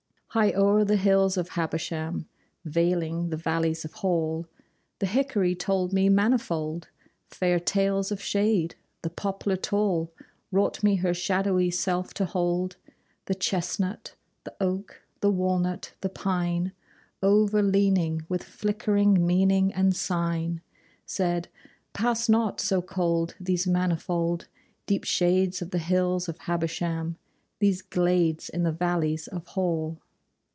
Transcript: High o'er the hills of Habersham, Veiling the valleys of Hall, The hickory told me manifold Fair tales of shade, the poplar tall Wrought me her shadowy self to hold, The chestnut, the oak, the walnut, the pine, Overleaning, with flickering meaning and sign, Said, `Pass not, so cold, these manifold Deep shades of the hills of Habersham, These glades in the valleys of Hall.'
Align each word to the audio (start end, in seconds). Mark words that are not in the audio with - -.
High 0.33 0.53
o'er 0.53 0.85
the 0.85 0.95
hills 0.95 1.35
of 1.35 1.49
Habersham, 1.49 2.25
Veiling 2.63 3.31
the 3.31 3.35
valleys 3.35 3.83
of 3.83 3.95
Hall, 3.95 4.47
The 4.99 5.05
hickory 5.05 5.55
told 5.55 5.91
me 5.91 6.07
manifold 6.07 6.87
Fair 7.27 7.59
tales 7.59 8.13
of 8.13 8.21
shade, 8.23 8.75
the 9.01 9.09
poplar 9.09 9.57
tall 9.57 10.13
Wrought 10.49 10.83
me 10.83 10.95
her 10.95 11.13
shadowy 11.13 11.69
self 11.69 12.13
to 12.13 12.23
hold, 12.23 12.77
The 13.25 13.35
chestnut, 13.35 14.15
the 14.45 14.55
oak, 14.61 15.01
the 15.19 15.29
walnut, 15.29 15.95
the 15.99 16.07
pine, 16.07 16.71
Overleaning, 17.21 18.25
with 18.29 18.43
flickering 18.45 19.25
meaning 19.27 19.73
and 19.73 19.93
sign, 19.93 20.61
Said, 21.05 21.49
`Pass 21.93 22.29
not, 22.29 22.61
so 22.61 22.81
cold, 22.81 23.35
these 23.37 23.67
manifold 23.67 24.47
Deep 24.85 25.03
shades 25.03 25.61
of 25.61 25.71
the 25.71 25.77
hills 25.77 26.29
of 26.29 26.37
Habersham, 26.39 27.17
These 27.59 27.81
glades 27.81 28.47
in 28.47 28.63
the 28.63 28.71
valleys 28.71 29.27
of 29.27 29.45
Hall.' 29.45 29.99